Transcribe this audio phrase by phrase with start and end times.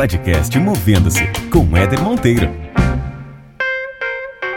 [0.00, 2.48] Podcast Movendo-se com Éder Monteiro.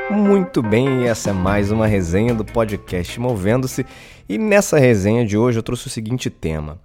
[0.09, 3.86] Muito bem, essa é mais uma resenha do podcast Movendo-se.
[4.29, 6.79] E nessa resenha de hoje eu trouxe o seguinte tema: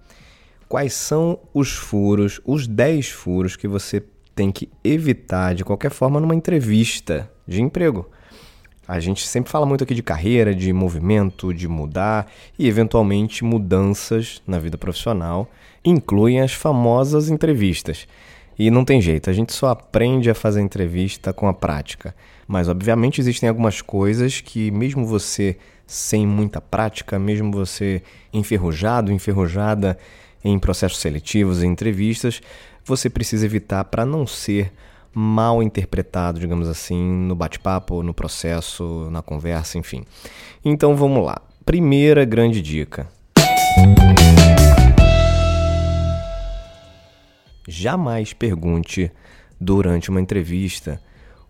[0.67, 4.03] Quais são os furos, os 10 furos que você
[4.35, 8.09] tem que evitar de qualquer forma numa entrevista de emprego?
[8.85, 14.41] A gente sempre fala muito aqui de carreira, de movimento, de mudar e eventualmente mudanças
[14.45, 15.49] na vida profissional
[15.85, 18.05] incluem as famosas entrevistas.
[18.59, 22.13] E não tem jeito, a gente só aprende a fazer entrevista com a prática.
[22.45, 25.55] Mas obviamente existem algumas coisas que mesmo você
[25.87, 28.03] sem muita prática, mesmo você
[28.33, 29.97] enferrujado, enferrujada
[30.43, 32.41] em processos seletivos e entrevistas,
[32.83, 34.73] você precisa evitar para não ser
[35.13, 40.03] mal interpretado, digamos assim, no bate-papo, no processo, na conversa, enfim.
[40.63, 41.41] Então vamos lá.
[41.65, 43.07] Primeira grande dica.
[47.69, 49.11] Jamais pergunte
[49.59, 50.99] durante uma entrevista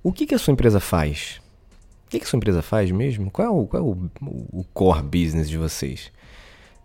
[0.03, 1.41] o que, que a sua empresa faz.
[2.05, 3.31] O que, que a sua empresa faz mesmo?
[3.31, 4.09] Qual é o, qual é o,
[4.51, 6.11] o core business de vocês?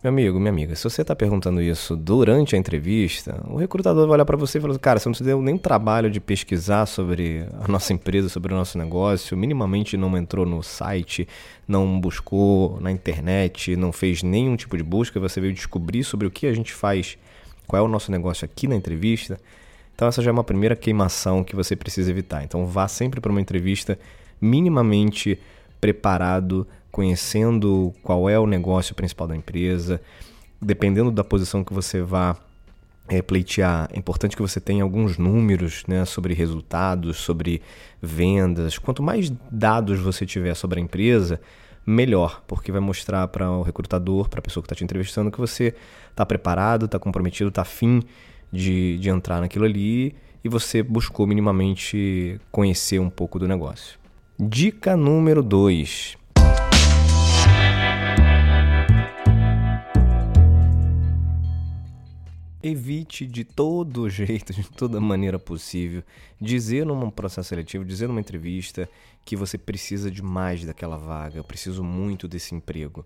[0.05, 4.17] Meu amigo, minha amiga, se você está perguntando isso durante a entrevista, o recrutador vai
[4.17, 7.47] olhar para você e falar: Cara, você não se deu nem trabalho de pesquisar sobre
[7.59, 11.27] a nossa empresa, sobre o nosso negócio, minimamente não entrou no site,
[11.67, 16.31] não buscou na internet, não fez nenhum tipo de busca, você veio descobrir sobre o
[16.31, 17.17] que a gente faz,
[17.67, 19.39] qual é o nosso negócio aqui na entrevista.
[19.95, 22.43] Então, essa já é uma primeira queimação que você precisa evitar.
[22.43, 23.98] Então, vá sempre para uma entrevista
[24.41, 25.39] minimamente
[25.81, 30.01] preparado conhecendo qual é o negócio principal da empresa,
[30.62, 32.37] dependendo da posição que você vá
[33.09, 37.61] é, pleitear, é importante que você tenha alguns números né, sobre resultados, sobre
[38.01, 38.79] vendas.
[38.79, 41.41] Quanto mais dados você tiver sobre a empresa,
[41.87, 45.39] melhor, porque vai mostrar para o recrutador, para a pessoa que está te entrevistando, que
[45.39, 45.75] você
[46.11, 48.03] está preparado, está comprometido, está afim
[48.53, 50.14] de, de entrar naquilo ali
[50.45, 53.98] e você buscou minimamente conhecer um pouco do negócio.
[54.39, 56.17] Dica número 2.
[62.64, 66.02] Evite de todo jeito, de toda maneira possível,
[66.41, 68.89] dizer num processo seletivo, dizer numa entrevista
[69.25, 73.05] que você precisa de mais daquela vaga, eu preciso muito desse emprego.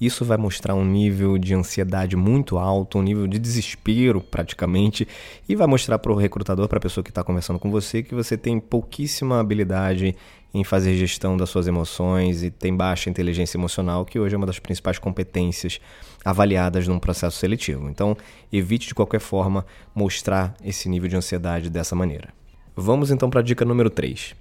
[0.00, 5.06] Isso vai mostrar um nível de ansiedade muito alto, um nível de desespero praticamente,
[5.48, 8.14] e vai mostrar para o recrutador, para a pessoa que está conversando com você, que
[8.14, 10.16] você tem pouquíssima habilidade
[10.54, 14.46] em fazer gestão das suas emoções e tem baixa inteligência emocional, que hoje é uma
[14.46, 15.80] das principais competências
[16.24, 17.90] avaliadas num processo seletivo.
[17.90, 18.16] Então,
[18.52, 22.28] evite de qualquer forma mostrar esse nível de ansiedade dessa maneira.
[22.76, 24.36] Vamos então para a dica número 3.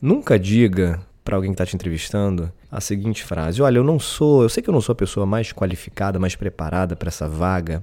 [0.00, 4.42] Nunca diga para alguém que está te entrevistando a seguinte frase: Olha, eu não sou,
[4.42, 7.82] eu sei que eu não sou a pessoa mais qualificada, mais preparada para essa vaga.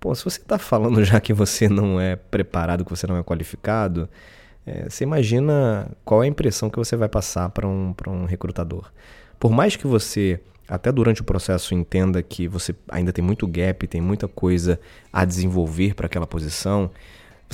[0.00, 3.22] Pô, se você está falando já que você não é preparado, que você não é
[3.22, 4.08] qualificado,
[4.66, 8.90] é, você imagina qual é a impressão que você vai passar para um, um recrutador.
[9.38, 13.86] Por mais que você, até durante o processo, entenda que você ainda tem muito gap,
[13.86, 14.80] tem muita coisa
[15.12, 16.90] a desenvolver para aquela posição,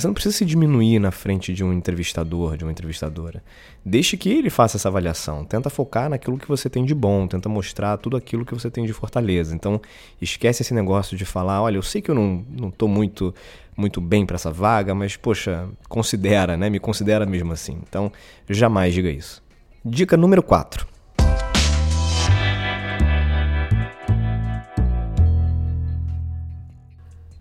[0.01, 3.43] você não precisa se diminuir na frente de um entrevistador, de uma entrevistadora.
[3.85, 5.45] Deixe que ele faça essa avaliação.
[5.45, 8.85] Tenta focar naquilo que você tem de bom, tenta mostrar tudo aquilo que você tem
[8.85, 9.55] de fortaleza.
[9.55, 9.79] Então,
[10.21, 12.45] esquece esse negócio de falar, olha, eu sei que eu não,
[12.79, 13.33] não muito
[13.75, 16.69] muito bem para essa vaga, mas poxa, considera, né?
[16.69, 17.79] Me considera mesmo assim.
[17.87, 18.11] Então,
[18.49, 19.41] jamais diga isso.
[19.83, 20.90] Dica número 4.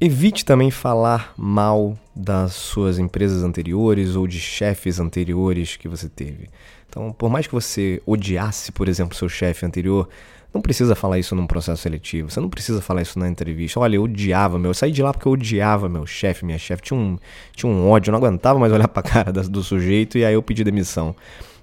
[0.00, 6.48] Evite também falar mal das suas empresas anteriores ou de chefes anteriores que você teve.
[6.88, 10.08] Então, por mais que você odiasse, por exemplo, seu chefe anterior,
[10.54, 12.30] não precisa falar isso num processo seletivo.
[12.30, 13.78] Você não precisa falar isso na entrevista.
[13.78, 14.70] Olha, eu odiava meu.
[14.70, 16.82] Eu saí de lá porque eu odiava meu chefe, minha chefe.
[16.82, 17.18] Tinha um,
[17.54, 20.42] tinha um ódio, eu não aguentava mais olhar pra cara do sujeito e aí eu
[20.42, 21.14] pedi demissão.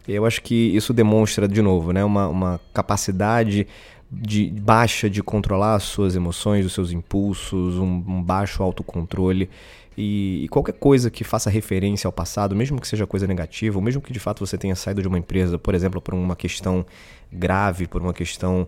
[0.07, 3.68] Eu acho que isso demonstra, de novo, né, uma, uma capacidade
[4.12, 9.50] de baixa de controlar as suas emoções, os seus impulsos, um, um baixo autocontrole.
[9.98, 13.81] E, e, qualquer coisa que faça referência ao passado, mesmo que seja coisa negativa, ou
[13.81, 16.86] mesmo que de fato você tenha saído de uma empresa, por exemplo, por uma questão
[17.31, 18.68] grave, por uma questão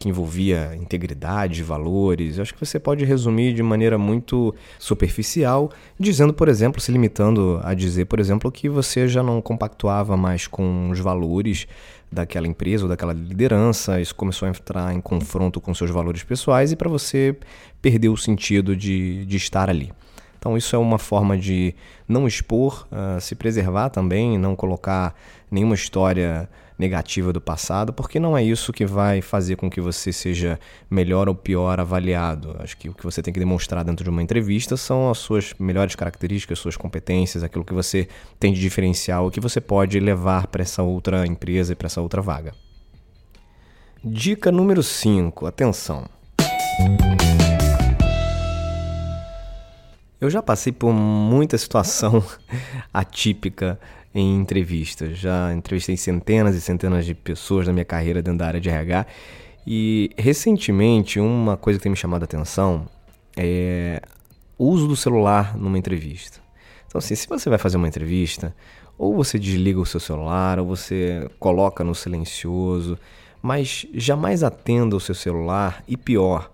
[0.00, 6.32] que envolvia integridade, valores, eu acho que você pode resumir de maneira muito superficial, dizendo,
[6.32, 10.88] por exemplo, se limitando a dizer, por exemplo, que você já não compactuava mais com
[10.88, 11.68] os valores
[12.10, 16.72] daquela empresa ou daquela liderança, isso começou a entrar em confronto com seus valores pessoais
[16.72, 17.36] e para você
[17.82, 19.92] perdeu o sentido de, de estar ali.
[20.38, 21.74] Então, isso é uma forma de
[22.08, 25.14] não expor, uh, se preservar também, não colocar
[25.50, 26.48] nenhuma história
[26.80, 30.58] negativa do passado, porque não é isso que vai fazer com que você seja
[30.90, 32.56] melhor ou pior avaliado.
[32.58, 35.54] Acho que o que você tem que demonstrar dentro de uma entrevista são as suas
[35.58, 40.46] melhores características, suas competências, aquilo que você tem de diferencial, o que você pode levar
[40.46, 42.54] para essa outra empresa e para essa outra vaga.
[44.02, 46.08] Dica número 5, atenção.
[50.18, 52.22] Eu já passei por muita situação
[52.92, 53.78] atípica
[54.14, 55.18] em entrevistas.
[55.18, 59.06] Já entrevistei centenas e centenas de pessoas na minha carreira dentro da área de RH.
[59.66, 62.86] E recentemente, uma coisa que tem me chamado a atenção
[63.36, 64.02] é
[64.58, 66.40] o uso do celular numa entrevista.
[66.86, 68.54] Então, assim, se você vai fazer uma entrevista,
[68.98, 72.98] ou você desliga o seu celular, ou você coloca no silencioso,
[73.40, 76.50] mas jamais atenda o seu celular e pior,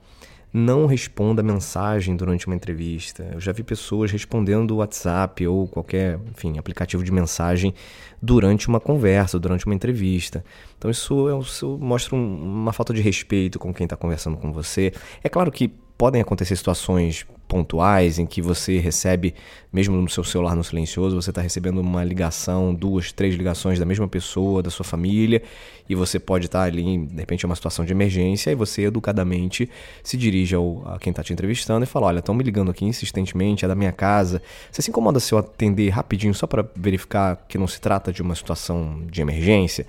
[0.56, 3.28] não responda mensagem durante uma entrevista.
[3.34, 7.74] Eu já vi pessoas respondendo WhatsApp ou qualquer, enfim, aplicativo de mensagem
[8.22, 10.42] durante uma conversa, durante uma entrevista.
[10.78, 14.50] Então isso, é, isso mostra um, uma falta de respeito com quem está conversando com
[14.50, 14.94] você.
[15.22, 19.34] É claro que podem acontecer situações pontuais em que você recebe,
[19.72, 23.84] mesmo no seu celular no silencioso, você está recebendo uma ligação, duas, três ligações da
[23.84, 25.42] mesma pessoa, da sua família,
[25.88, 28.82] e você pode estar tá ali, de repente, é uma situação de emergência, e você
[28.82, 29.70] educadamente
[30.02, 32.84] se dirige ao, a quem está te entrevistando e fala: Olha, estão me ligando aqui
[32.84, 34.42] insistentemente, é da minha casa.
[34.70, 38.22] Você se incomoda se eu atender rapidinho só para verificar que não se trata de
[38.22, 39.86] uma situação de emergência?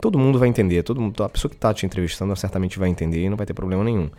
[0.00, 3.24] Todo mundo vai entender, todo mundo, a pessoa que está te entrevistando certamente vai entender
[3.24, 4.10] e não vai ter problema nenhum.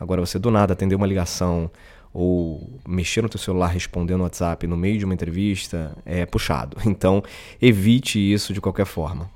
[0.00, 1.70] Agora, você do nada atender uma ligação
[2.10, 6.78] ou mexer no teu celular respondendo no WhatsApp no meio de uma entrevista é puxado.
[6.88, 7.22] Então,
[7.60, 9.30] evite isso de qualquer forma.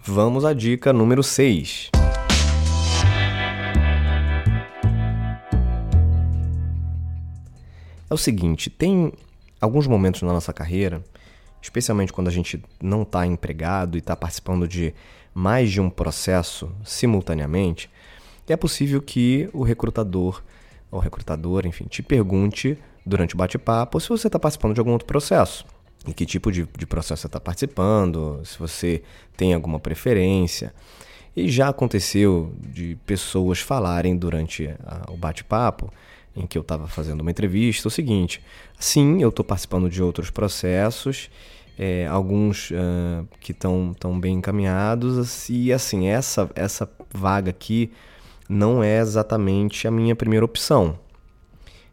[0.00, 1.90] Vamos à dica número 6.
[8.08, 9.12] É o seguinte, tem
[9.60, 11.02] alguns momentos na nossa carreira,
[11.60, 14.94] especialmente quando a gente não está empregado e está participando de
[15.34, 17.90] mais de um processo simultaneamente,
[18.52, 20.42] é possível que o recrutador
[20.90, 25.06] ou recrutador, enfim, te pergunte durante o bate-papo se você está participando de algum outro
[25.06, 25.64] processo.
[26.06, 29.02] Em que tipo de, de processo você está participando, se você
[29.36, 30.72] tem alguma preferência.
[31.36, 35.92] E já aconteceu de pessoas falarem durante a, o bate-papo,
[36.34, 38.40] em que eu estava fazendo uma entrevista, o seguinte:
[38.78, 41.30] sim, eu estou participando de outros processos,
[41.78, 47.92] é, alguns uh, que estão tão bem encaminhados, e assim, essa, essa vaga aqui
[48.48, 50.98] não é exatamente a minha primeira opção.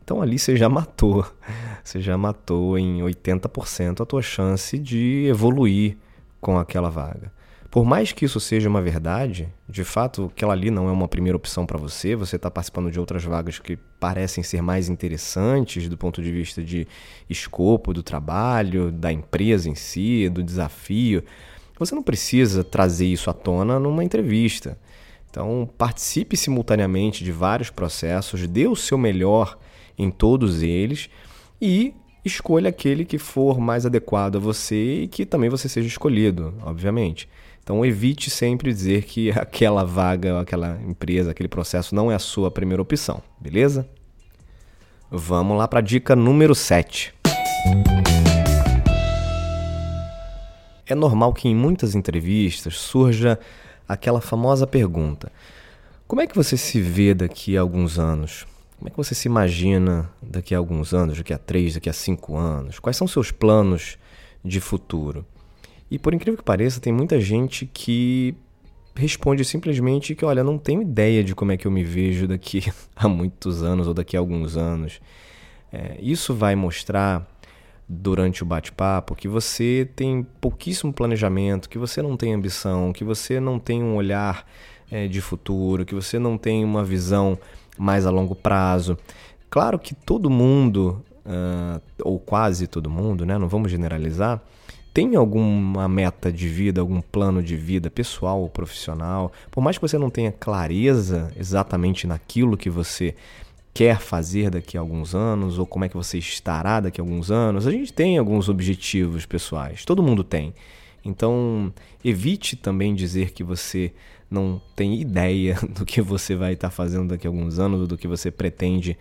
[0.04, 1.26] Então ali você já matou,
[1.84, 5.98] você já matou em 80% a tua chance de evoluir
[6.40, 7.34] com aquela vaga.
[7.76, 11.36] Por mais que isso seja uma verdade, de fato, aquela ali não é uma primeira
[11.36, 15.98] opção para você, você está participando de outras vagas que parecem ser mais interessantes do
[15.98, 16.88] ponto de vista de
[17.30, 21.22] escopo do trabalho, da empresa em si, do desafio.
[21.78, 24.78] Você não precisa trazer isso à tona numa entrevista.
[25.36, 29.58] Então, participe simultaneamente de vários processos, dê o seu melhor
[29.98, 31.10] em todos eles
[31.62, 31.94] e
[32.24, 37.28] escolha aquele que for mais adequado a você e que também você seja escolhido, obviamente.
[37.62, 42.50] Então, evite sempre dizer que aquela vaga, aquela empresa, aquele processo não é a sua
[42.50, 43.86] primeira opção, beleza?
[45.12, 47.14] Vamos lá para a dica número 7.
[50.86, 53.38] É normal que em muitas entrevistas surja
[53.88, 55.32] aquela famosa pergunta:
[56.08, 58.46] Como é que você se vê daqui a alguns anos?
[58.78, 61.94] Como é que você se imagina daqui a alguns anos, daqui a três, daqui a
[61.94, 62.80] cinco anos?
[62.80, 63.98] Quais são seus planos
[64.44, 65.26] de futuro?
[65.90, 68.36] E por incrível que pareça, tem muita gente que
[68.96, 72.64] responde simplesmente que, olha, não tenho ideia de como é que eu me vejo daqui
[72.96, 75.00] a muitos anos ou daqui a alguns anos.
[75.72, 77.28] É, isso vai mostrar
[77.88, 83.40] durante o bate-papo que você tem pouquíssimo planejamento, que você não tem ambição, que você
[83.40, 84.46] não tem um olhar
[84.90, 87.38] é, de futuro, que você não tem uma visão
[87.78, 88.98] mais a longo prazo.
[89.50, 94.42] Claro que todo mundo, uh, ou quase todo mundo, né, não vamos generalizar,
[94.94, 99.32] tem alguma meta de vida, algum plano de vida pessoal ou profissional.
[99.52, 103.14] Por mais que você não tenha clareza exatamente naquilo que você
[103.76, 107.30] quer fazer daqui a alguns anos ou como é que você estará daqui a alguns
[107.30, 107.68] anos.
[107.68, 110.54] A gente tem alguns objetivos pessoais, todo mundo tem.
[111.04, 113.92] Então, evite também dizer que você
[114.32, 117.98] não tem ideia do que você vai estar fazendo daqui a alguns anos ou do
[117.98, 118.98] que você pretende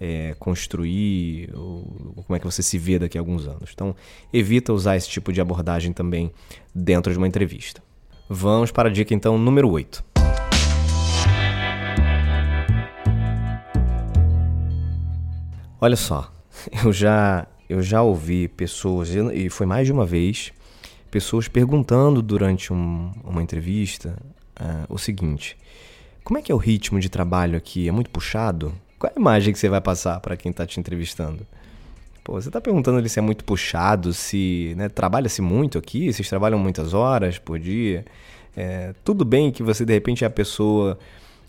[0.00, 1.84] é, construir ou,
[2.26, 3.70] como é que você se vê daqui a alguns anos.
[3.72, 3.94] Então,
[4.32, 6.32] evita usar esse tipo de abordagem também
[6.74, 7.80] dentro de uma entrevista.
[8.28, 10.15] Vamos para a dica então número 8.
[15.80, 16.32] Olha só,
[16.84, 20.52] eu já, eu já ouvi pessoas, e foi mais de uma vez,
[21.10, 24.16] pessoas perguntando durante um, uma entrevista
[24.58, 25.56] uh, o seguinte:
[26.24, 27.88] como é que é o ritmo de trabalho aqui?
[27.88, 28.74] É muito puxado?
[28.98, 31.46] Qual é a imagem que você vai passar para quem está te entrevistando?
[32.24, 36.28] Pô, você está perguntando ali se é muito puxado, se né, trabalha-se muito aqui, vocês
[36.28, 38.04] trabalham muitas horas por dia.
[38.56, 40.98] É, tudo bem que você de repente é a pessoa,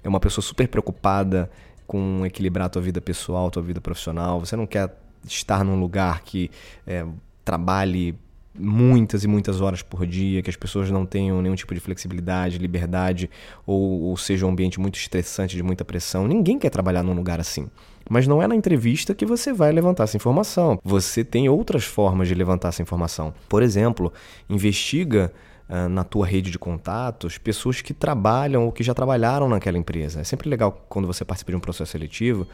[0.04, 1.50] é uma pessoa super preocupada
[1.88, 4.40] com equilibrar a tua vida pessoal, tua vida profissional.
[4.40, 4.94] Você não quer
[5.26, 6.52] estar num lugar que
[6.86, 7.06] é,
[7.44, 8.16] trabalhe
[8.60, 12.58] muitas e muitas horas por dia, que as pessoas não tenham nenhum tipo de flexibilidade,
[12.58, 13.30] liberdade,
[13.66, 16.28] ou, ou seja um ambiente muito estressante, de muita pressão.
[16.28, 17.70] Ninguém quer trabalhar num lugar assim.
[18.10, 20.80] Mas não é na entrevista que você vai levantar essa informação.
[20.84, 23.34] Você tem outras formas de levantar essa informação.
[23.50, 24.12] Por exemplo,
[24.50, 25.32] investiga
[25.70, 30.22] uh, na tua rede de contatos pessoas que trabalham ou que já trabalharam naquela empresa.
[30.22, 32.48] É sempre legal quando você participa de um processo seletivo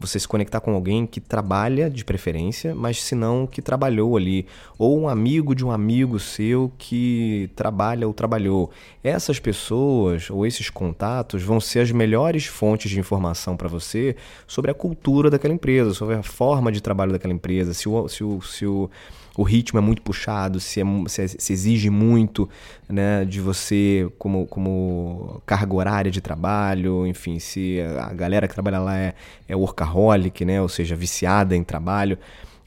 [0.00, 4.46] você se conectar com alguém que trabalha de preferência, mas se não que trabalhou ali,
[4.78, 8.70] ou um amigo de um amigo seu que trabalha ou trabalhou.
[9.02, 14.14] Essas pessoas ou esses contatos vão ser as melhores fontes de informação para você
[14.46, 18.22] sobre a cultura daquela empresa, sobre a forma de trabalho daquela empresa, se o, se
[18.22, 18.88] o, se o
[19.38, 22.50] o ritmo é muito puxado, se, é, se, é, se, exige muito
[22.88, 28.80] né, de você como, como carga horária de trabalho, enfim, se a galera que trabalha
[28.80, 29.14] lá é,
[29.48, 32.18] é workaholic, né, ou seja, viciada em trabalho.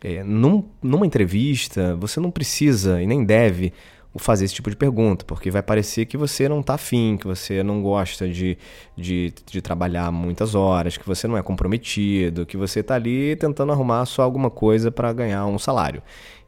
[0.02, 3.74] É, num, numa entrevista, você não precisa e nem deve
[4.16, 7.64] fazer esse tipo de pergunta, porque vai parecer que você não está afim, que você
[7.64, 8.58] não gosta de,
[8.96, 13.74] de, de, trabalhar muitas horas, que você não é comprometido, que você está ali tentando
[13.74, 16.02] arrumar só alguma coisa para ganhar um salário.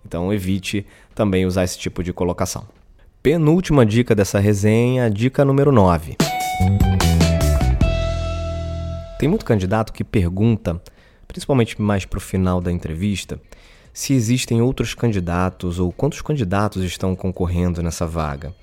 [0.05, 2.65] Então evite também usar esse tipo de colocação.
[3.22, 6.17] Penúltima dica dessa resenha, dica número 9.
[9.17, 10.81] Tem muito candidato que pergunta,
[11.27, 13.39] principalmente mais para o final da entrevista,
[13.93, 18.53] se existem outros candidatos ou quantos candidatos estão concorrendo nessa vaga.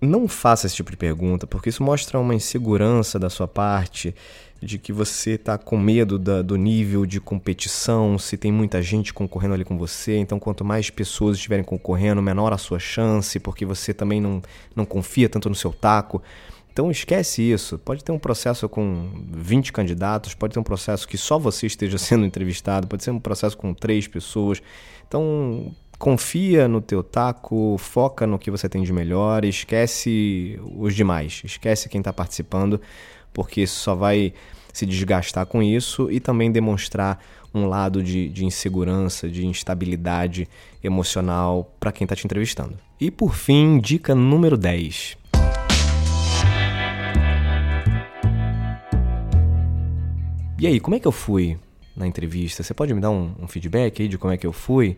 [0.00, 4.14] Não faça esse tipo de pergunta, porque isso mostra uma insegurança da sua parte,
[4.60, 9.14] de que você está com medo da, do nível de competição, se tem muita gente
[9.14, 10.16] concorrendo ali com você.
[10.18, 14.42] Então, quanto mais pessoas estiverem concorrendo, menor a sua chance, porque você também não,
[14.74, 16.22] não confia tanto no seu taco.
[16.78, 17.76] Então esquece isso.
[17.76, 21.98] Pode ter um processo com 20 candidatos, pode ter um processo que só você esteja
[21.98, 24.62] sendo entrevistado, pode ser um processo com três pessoas.
[25.08, 31.42] Então confia no teu taco, foca no que você tem de melhor, esquece os demais,
[31.44, 32.80] esquece quem está participando,
[33.32, 34.32] porque isso só vai
[34.72, 37.20] se desgastar com isso e também demonstrar
[37.52, 40.48] um lado de, de insegurança, de instabilidade
[40.84, 42.78] emocional para quem está te entrevistando.
[43.00, 45.16] E por fim, dica número 10.
[50.60, 51.56] E aí, como é que eu fui
[51.96, 52.62] na entrevista?
[52.62, 54.96] Você pode me dar um, um feedback aí de como é que eu fui?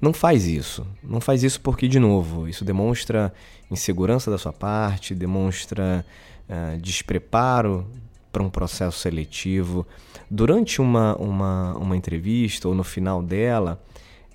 [0.00, 0.86] Não faz isso.
[1.02, 3.32] Não faz isso porque, de novo, isso demonstra
[3.70, 6.04] insegurança da sua parte, demonstra
[6.48, 7.86] uh, despreparo
[8.30, 9.86] para um processo seletivo.
[10.30, 13.82] Durante uma, uma, uma entrevista ou no final dela,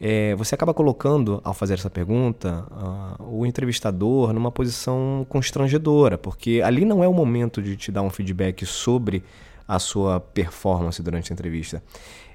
[0.01, 6.61] é, você acaba colocando, ao fazer essa pergunta, uh, o entrevistador numa posição constrangedora, porque
[6.61, 9.23] ali não é o momento de te dar um feedback sobre
[9.67, 11.83] a sua performance durante a entrevista.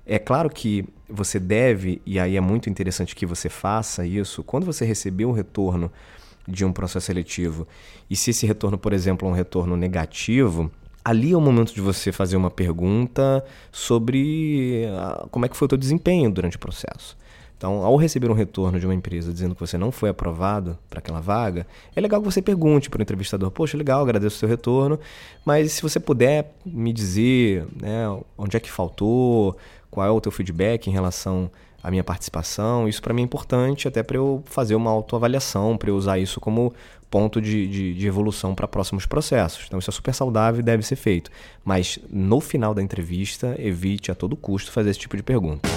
[0.07, 4.65] É claro que você deve, e aí é muito interessante que você faça isso, quando
[4.65, 5.93] você receber um retorno
[6.47, 7.69] de um processo seletivo,
[8.09, 10.71] e se esse retorno, por exemplo, é um retorno negativo,
[11.05, 15.67] ali é o momento de você fazer uma pergunta sobre ah, como é que foi
[15.67, 17.17] o teu desempenho durante o processo.
[17.59, 21.01] Então, ao receber um retorno de uma empresa dizendo que você não foi aprovado para
[21.01, 24.49] aquela vaga, é legal que você pergunte para o entrevistador: Poxa, legal, agradeço o seu
[24.49, 24.99] retorno,
[25.45, 29.57] mas se você puder me dizer né, onde é que faltou,
[29.91, 31.51] qual é o teu feedback em relação
[31.83, 35.91] à minha participação, isso para mim é importante até para eu fazer uma autoavaliação, para
[35.91, 36.73] eu usar isso como
[37.11, 39.65] ponto de, de, de evolução para próximos processos.
[39.67, 41.31] Então, isso é super saudável e deve ser feito.
[41.65, 45.69] Mas no final da entrevista, evite a todo custo fazer esse tipo de pergunta.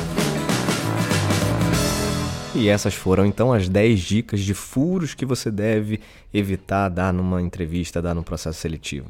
[2.53, 6.01] E essas foram então as 10 dicas de furos que você deve
[6.33, 9.07] evitar dar numa entrevista, dar num processo seletivo.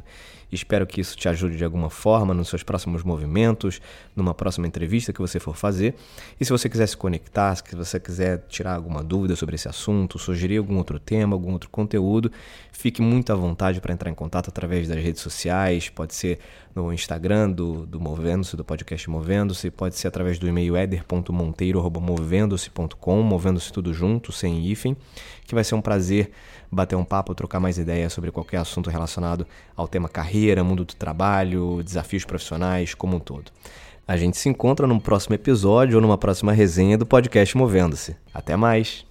[0.52, 3.82] Espero que isso te ajude de alguma forma nos seus próximos movimentos,
[4.16, 5.96] numa próxima entrevista que você for fazer.
[6.40, 10.20] E se você quiser se conectar, se você quiser tirar alguma dúvida sobre esse assunto,
[10.20, 12.32] sugerir algum outro tema, algum outro conteúdo,
[12.72, 16.40] fique muito à vontade para entrar em contato através das redes sociais, pode ser
[16.74, 23.70] no Instagram do, do Movendo-se, do podcast Movendo-se, pode ser através do e-mail eder.monteiro.movendo-se.com, movendo-se
[23.72, 24.98] tudo junto, sem hífen,
[25.46, 26.32] que vai ser um prazer
[26.72, 29.46] bater um papo, trocar mais ideias sobre qualquer assunto relacionado
[29.76, 33.52] ao tema carreira, mundo do trabalho, desafios profissionais como um todo.
[34.08, 38.16] A gente se encontra num próximo episódio ou numa próxima resenha do podcast Movendo-se.
[38.34, 39.06] Até mais!